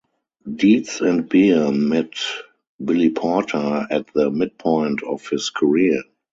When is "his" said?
5.29-5.51